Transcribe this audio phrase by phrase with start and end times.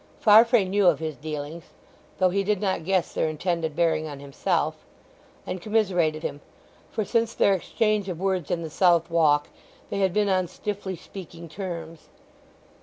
[0.19, 1.65] Farfrae knew of his dealings
[2.17, 4.73] (though he did not guess their intended bearing on himself)
[5.45, 6.41] and commiserated him;
[6.89, 9.49] for since their exchange of words in the South Walk
[9.91, 12.09] they had been on stiffly speaking terms.